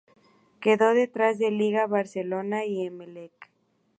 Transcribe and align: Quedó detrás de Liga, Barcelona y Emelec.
Quedó 0.61 0.95
detrás 0.95 1.37
de 1.37 1.51
Liga, 1.51 1.85
Barcelona 1.85 2.65
y 2.65 2.83
Emelec. 2.87 3.51